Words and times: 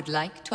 Would 0.00 0.08
like 0.08 0.42
to 0.42 0.54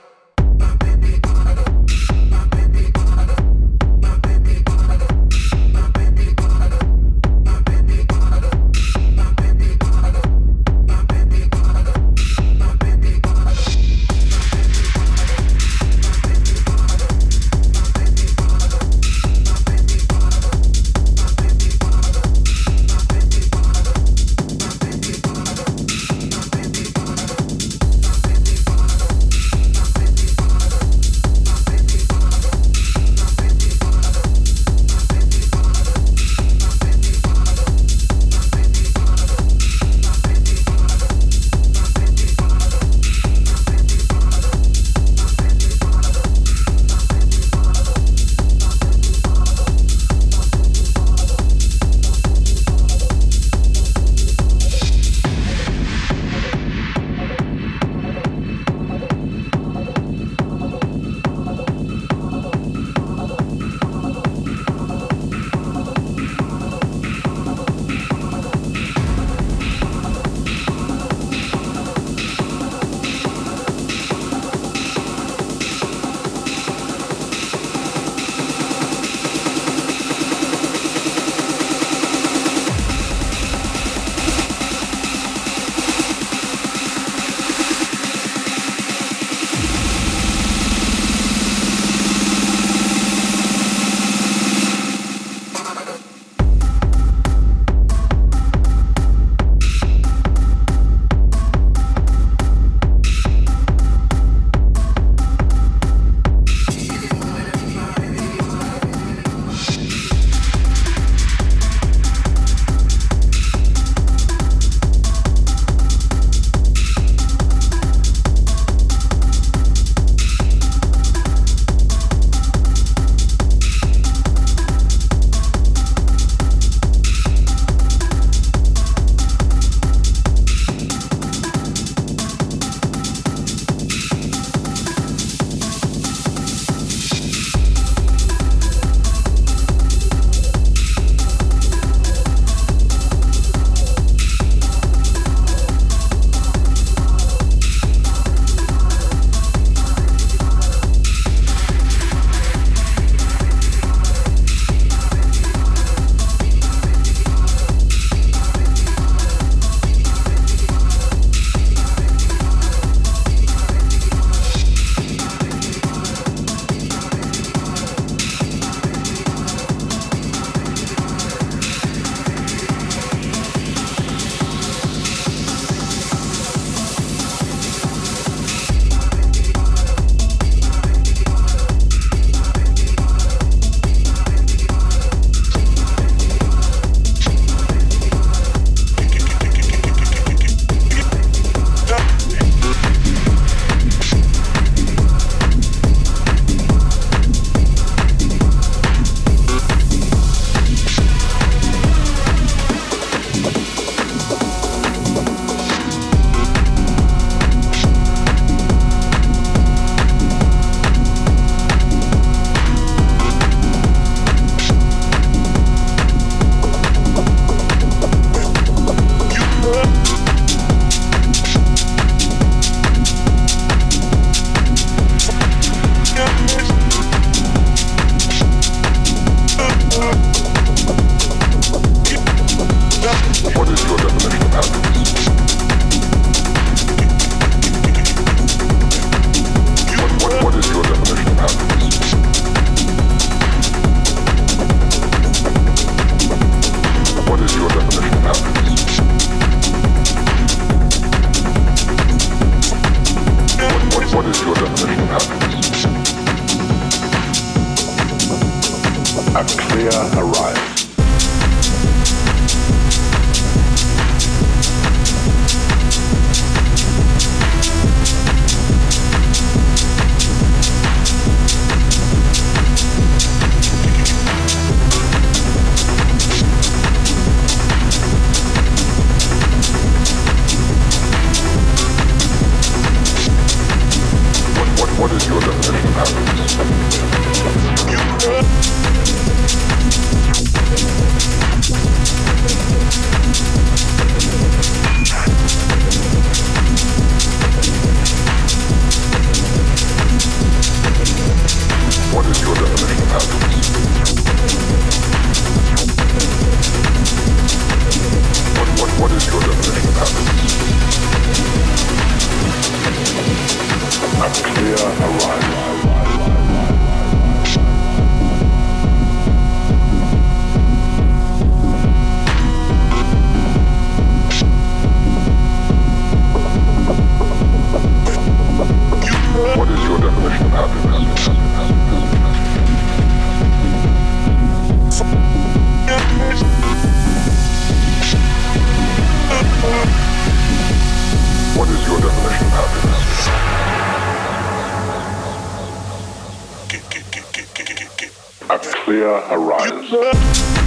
A 348.49 348.57
clear 348.57 349.21
horizon. 349.21 350.60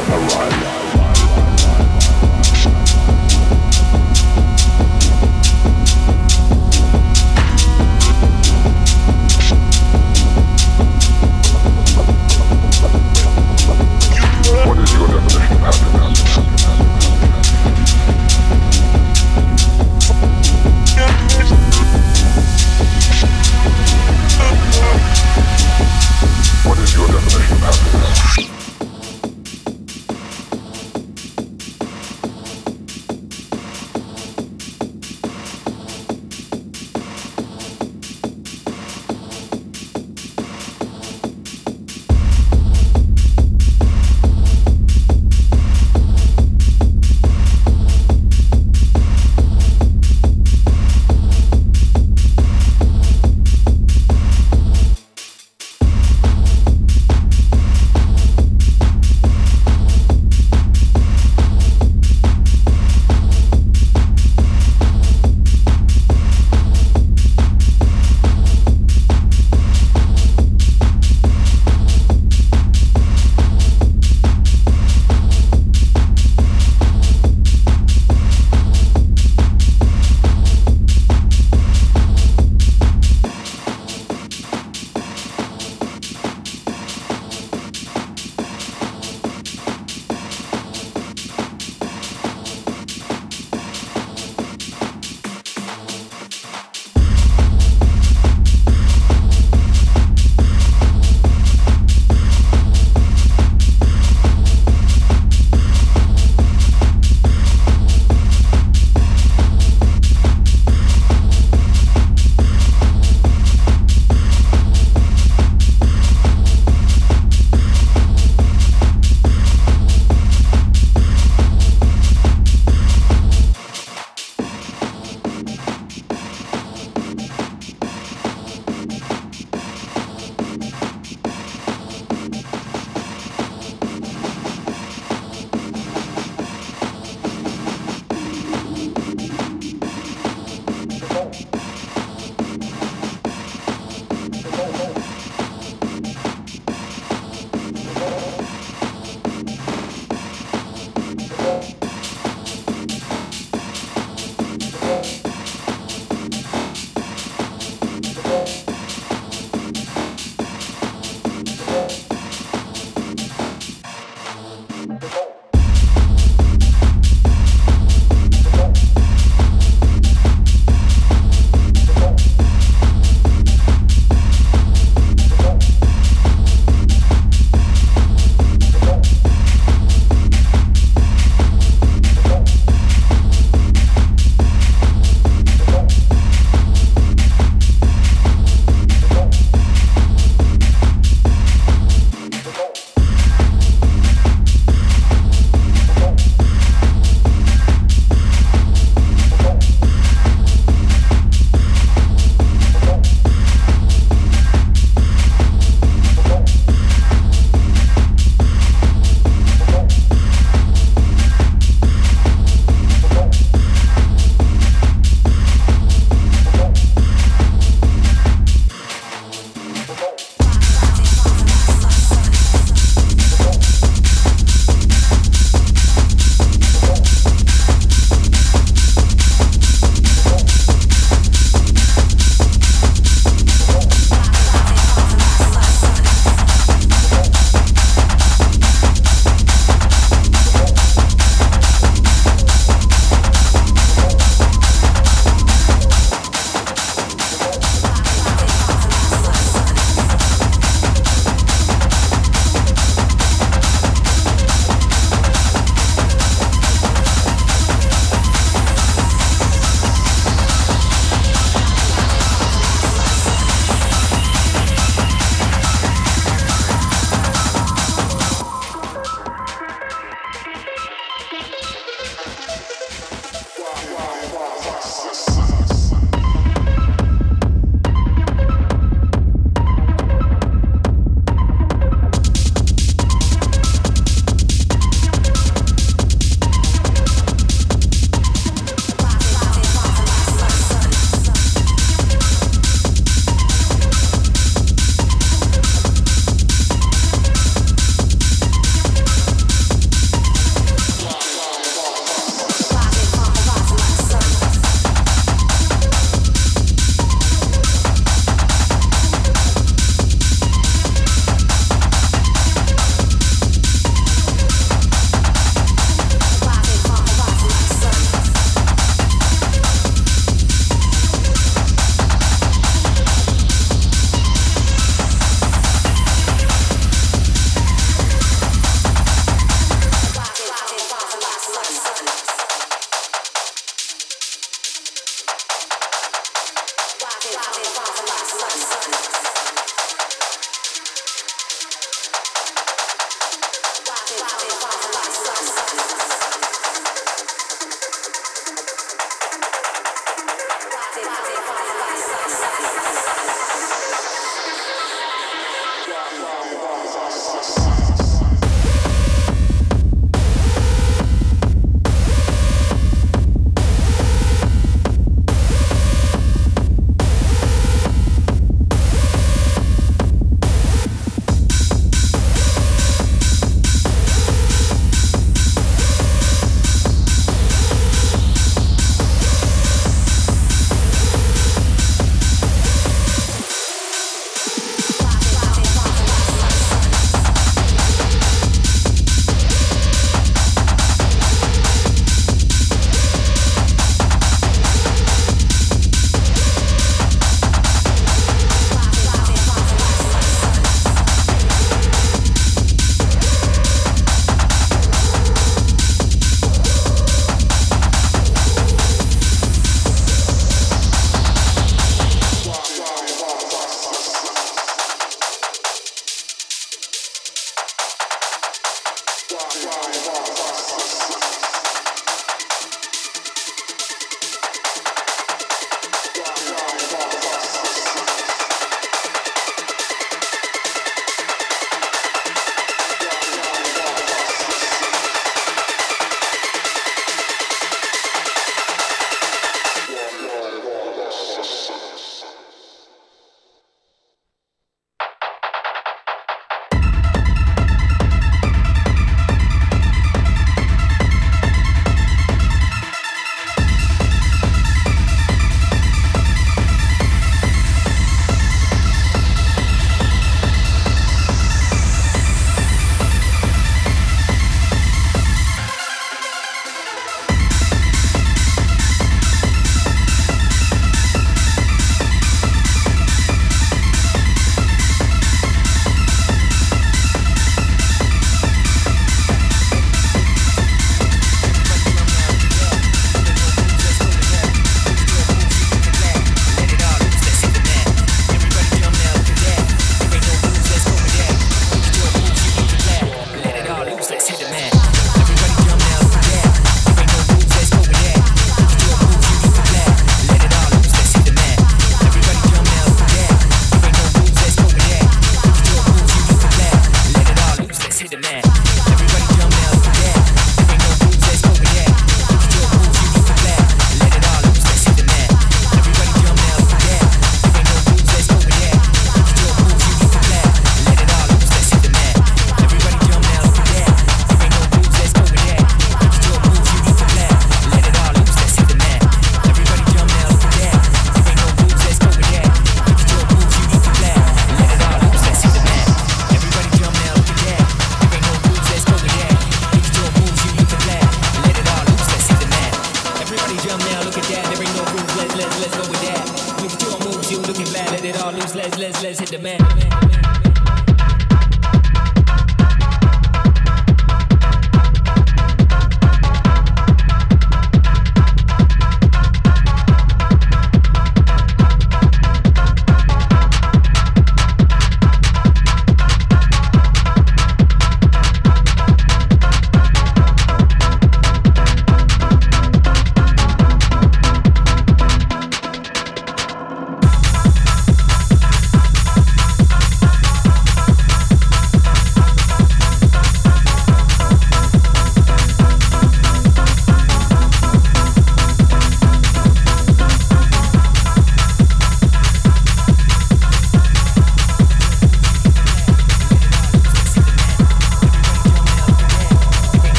Clear 0.00 0.18
horizon. 0.18 0.79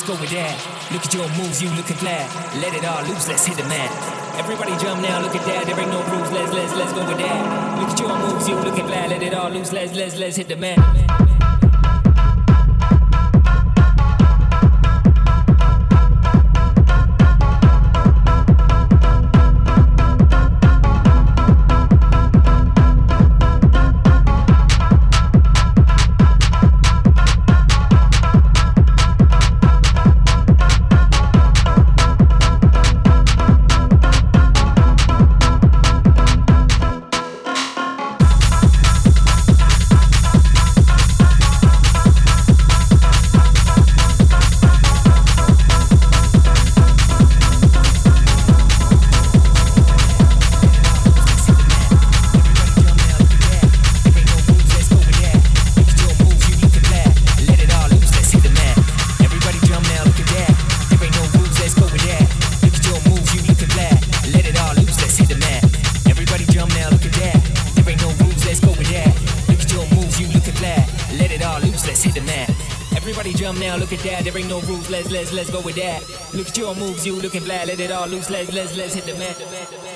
Let's 0.00 0.16
go 0.16 0.20
with 0.20 0.30
that. 0.30 0.56
Look 0.92 1.04
at 1.04 1.12
your 1.12 1.28
moves, 1.36 1.60
you 1.62 1.68
looking 1.76 1.96
flat. 1.96 2.24
Let 2.56 2.74
it 2.74 2.84
all 2.84 3.02
loose, 3.04 3.28
let's 3.28 3.44
hit 3.44 3.56
the 3.56 3.64
mat. 3.64 3.90
Everybody 4.38 4.72
jump 4.78 5.02
now, 5.02 5.20
look 5.20 5.34
at 5.34 5.44
that. 5.44 5.66
There 5.66 5.78
ain't 5.78 5.90
no 5.90 6.02
rules, 6.04 6.30
let's 6.32 6.52
let's 6.52 6.74
let's 6.74 6.92
go 6.92 7.06
with 7.06 7.18
that. 7.18 7.80
Look 7.80 7.90
at 7.90 8.00
your 8.00 8.16
moves, 8.16 8.48
you 8.48 8.54
looking 8.54 8.86
flat, 8.86 9.10
let 9.10 9.22
it 9.22 9.34
all 9.34 9.50
loose. 9.50 9.72
Let's 9.72 9.94
let's 9.94 10.16
let's 10.16 10.36
hit 10.36 10.48
the 10.48 10.56
mat. 10.56 10.99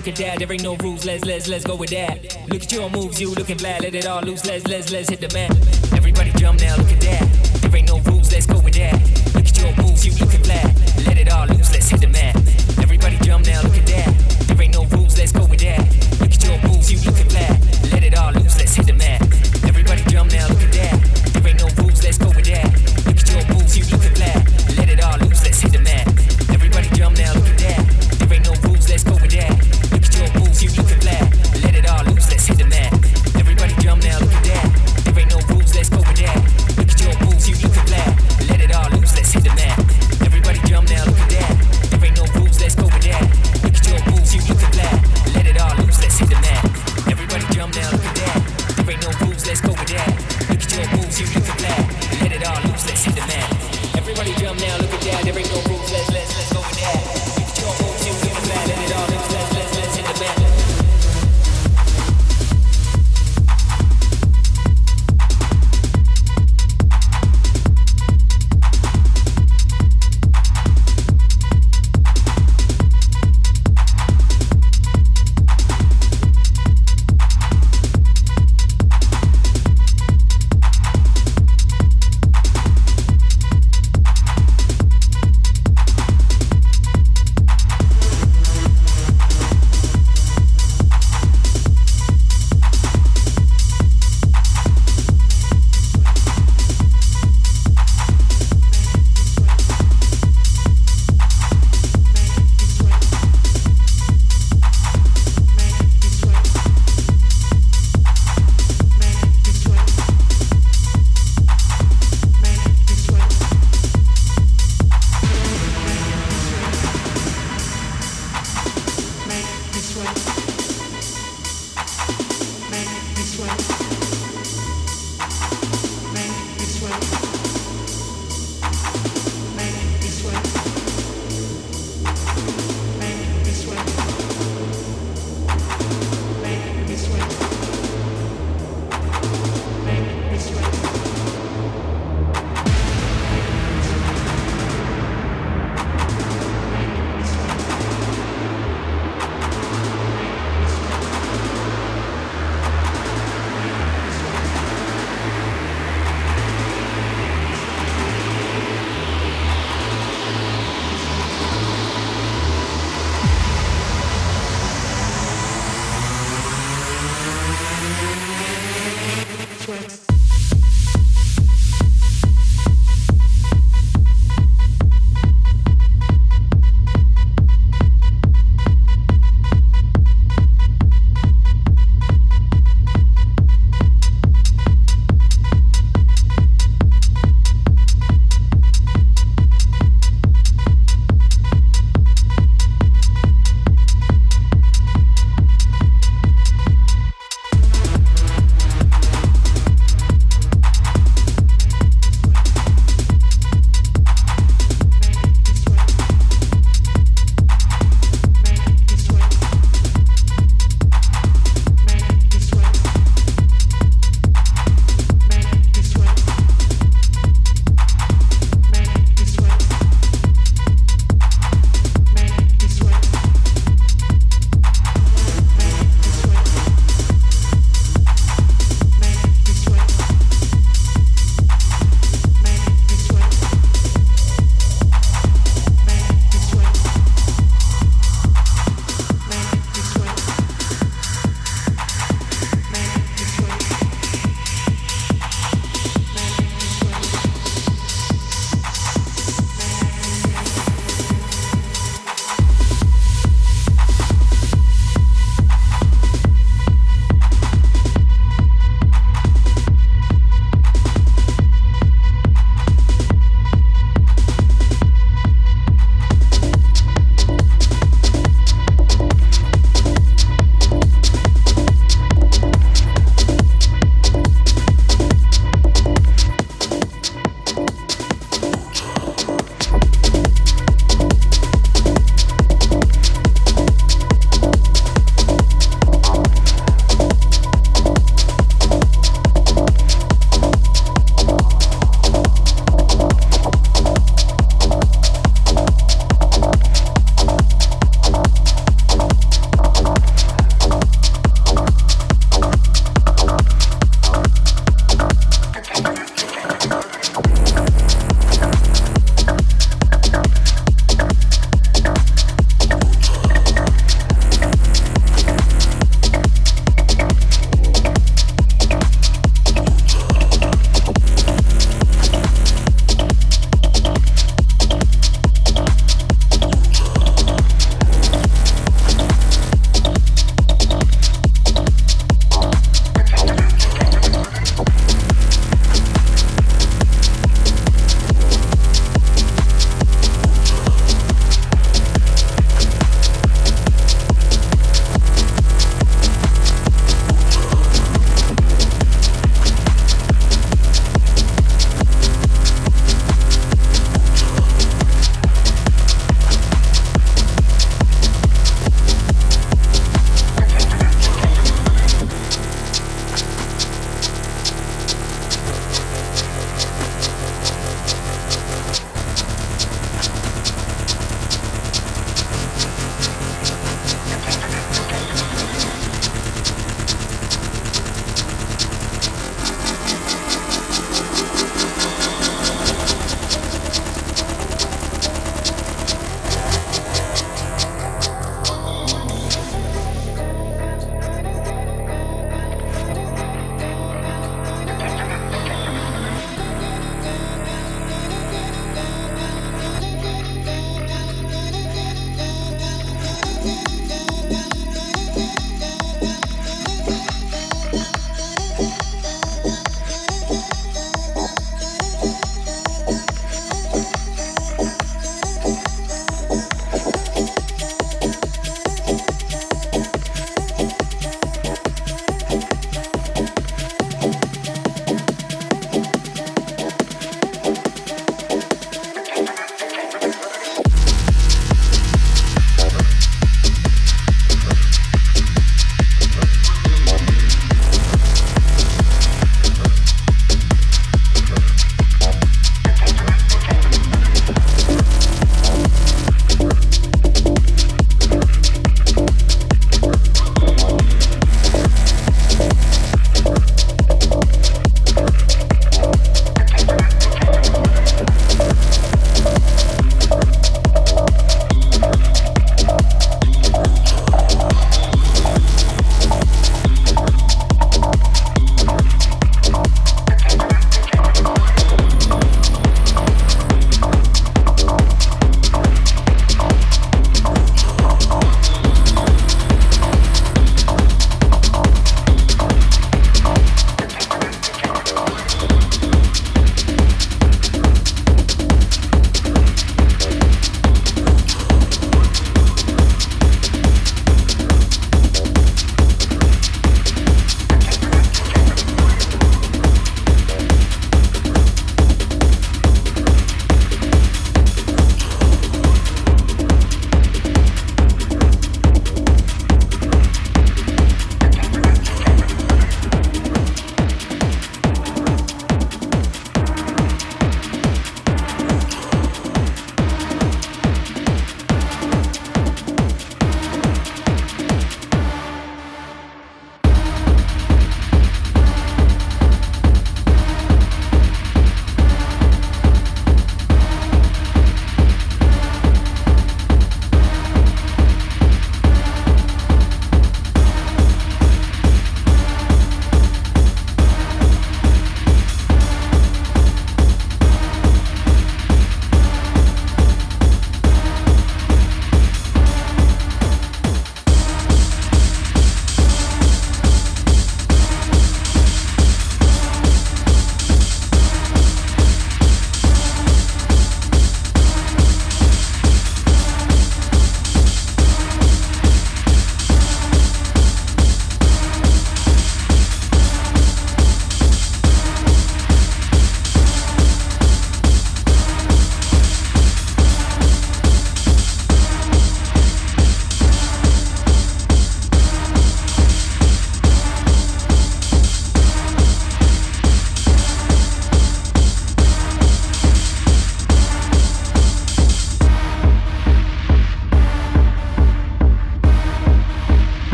look 0.00 0.08
at 0.08 0.16
that. 0.16 0.38
There 0.38 0.50
ain't 0.50 0.62
no 0.62 0.76
rules, 0.76 1.04
let's 1.04 1.26
let's 1.26 1.46
let's 1.46 1.62
go 1.62 1.76
with 1.76 1.90
that. 1.90 2.22
Look 2.48 2.62
at 2.62 2.72
your 2.72 2.88
moves, 2.88 3.20
you 3.20 3.34
looking 3.34 3.58
flat, 3.58 3.82
let 3.82 3.94
it 3.94 4.06
all 4.06 4.22
loose, 4.22 4.46
let's 4.46 4.66
let's 4.66 4.90
let's 4.90 5.10
hit 5.10 5.20
the 5.20 5.28
mat. 5.34 5.50
Everybody 5.92 6.32
jump 6.38 6.60
now, 6.60 6.74
look 6.76 6.90
at 6.90 7.00
that. 7.02 7.60
There 7.60 7.76
ain't 7.76 7.88
no 7.88 7.98
rules, 8.00 8.32
let's 8.32 8.46
go 8.46 8.60
with 8.60 8.74
that. 8.74 8.94
Look 9.34 9.44
at 9.44 9.58
your 9.58 9.76
moves, 9.76 10.06
you 10.06 10.12
looking 10.24 10.42
flat, 10.42 10.74
let 11.06 11.18
it 11.18 11.30
all 11.30 11.46
loose, 11.48 11.70
let's 11.72 11.90
hit 11.90 12.00
the 12.00 12.08
mat. 12.08 12.34
Everybody 12.78 13.18
jump 13.18 13.44
now, 13.44 13.60
look 13.60 13.76
at 13.76 13.86
that. 13.88 14.19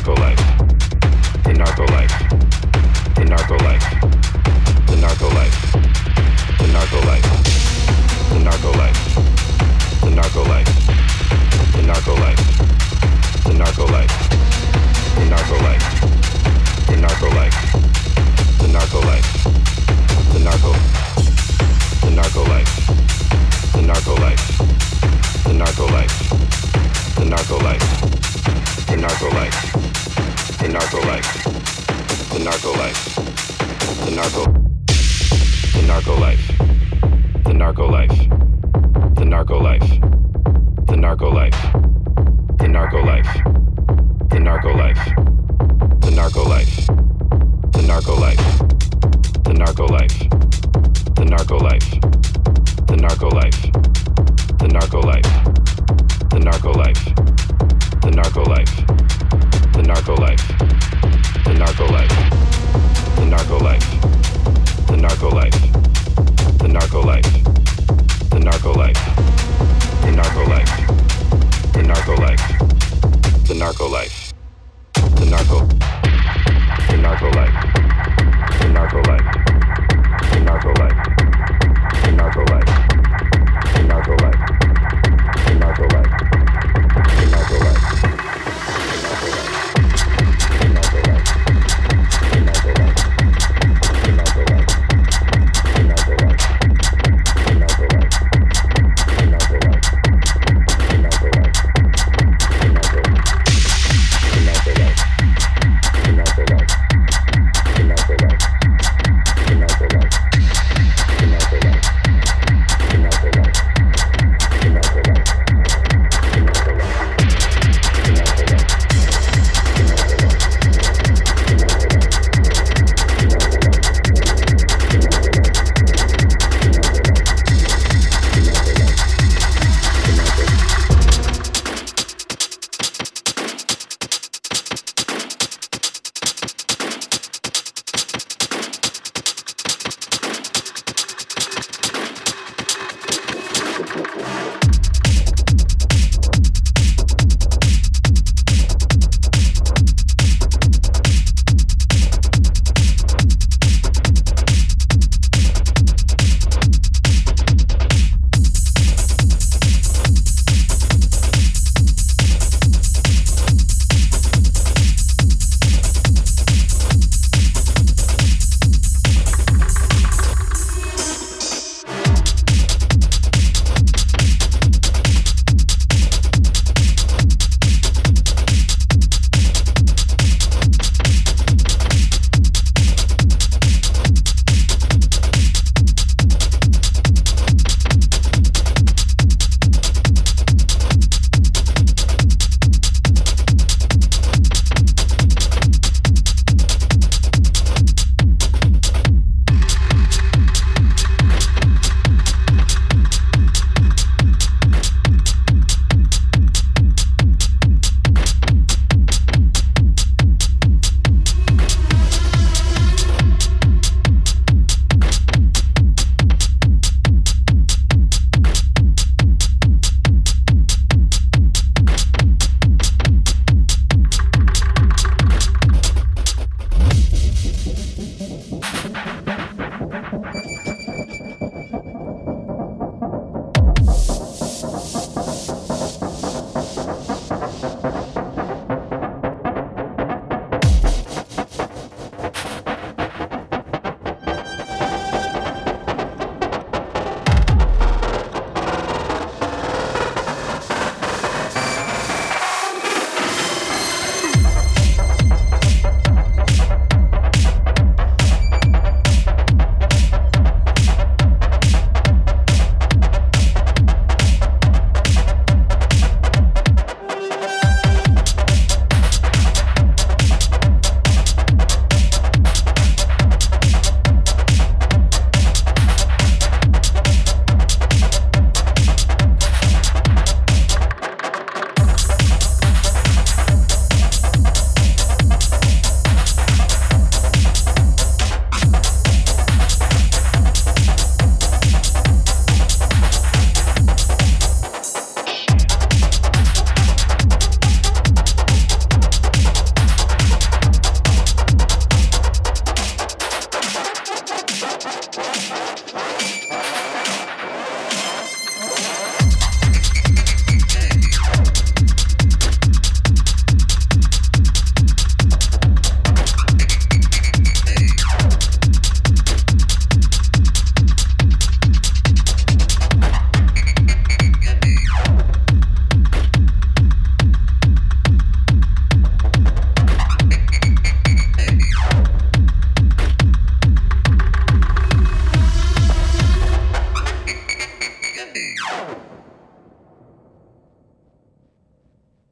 Narco 0.00 0.14
life, 0.22 0.39